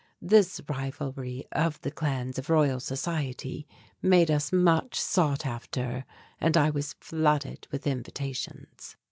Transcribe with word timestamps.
This 0.23 0.59
rivalry 0.67 1.45
of 1.51 1.79
the 1.81 1.91
clans 1.91 2.39
of 2.39 2.49
Royal 2.49 2.79
Society 2.79 3.67
made 4.01 4.31
us 4.31 4.51
much 4.51 4.99
sought 4.99 5.45
after 5.45 6.05
and 6.39 6.57
I 6.57 6.71
was 6.71 6.95
flooded 6.99 7.67
with 7.71 7.85
invitations. 7.85 8.95